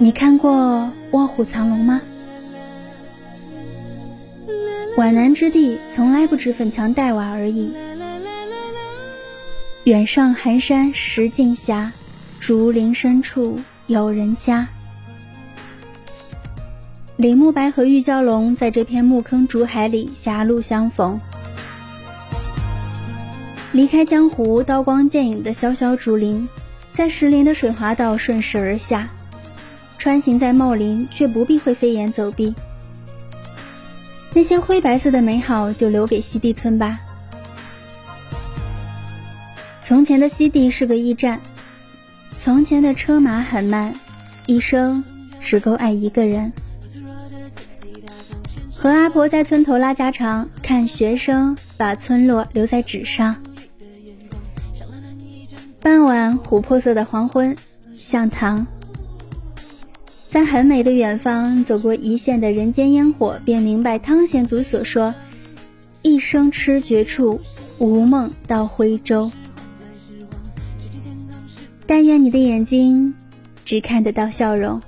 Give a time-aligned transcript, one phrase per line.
[0.00, 0.52] 你看过
[1.10, 2.00] 《卧虎藏龙》吗？
[4.96, 7.72] 皖南之地从来不止粉墙黛瓦而已。
[9.82, 11.90] 远上寒山石径斜，
[12.38, 14.68] 竹林深处有人家。
[17.16, 21.18] 李慕白和玉娇龙在这片木坑竹海里狭路相逢。
[23.72, 26.48] 离开江湖刀光剑影的萧萧竹林，
[26.92, 29.10] 在石林的水滑道顺势而下。
[29.98, 32.54] 穿行在茂林，却不必会飞檐走壁。
[34.32, 37.00] 那些灰白色的美好，就留给西地村吧。
[39.82, 41.40] 从前的西地是个驿站，
[42.36, 43.92] 从前的车马很慢，
[44.46, 45.02] 一生
[45.40, 46.52] 只够爱一个人。
[48.72, 53.34] 和阿婆在村头拉家常，看学生把村落留在纸上。
[55.80, 57.56] 傍晚，琥珀色的黄昏，
[57.98, 58.64] 像糖。
[60.28, 65.14] 在很美的远方，走过一线的人间烟火，便明白汤显祖所说
[66.02, 67.40] ：“一生痴绝处，
[67.78, 69.32] 无梦到徽州。”
[71.86, 73.14] 但愿你的眼睛
[73.64, 74.78] 只看得到笑容。